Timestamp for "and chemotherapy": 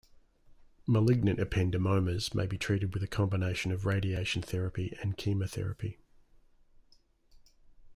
5.03-5.99